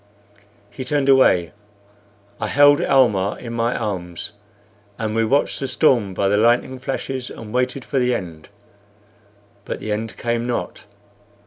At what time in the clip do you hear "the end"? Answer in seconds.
7.99-8.49, 9.79-10.17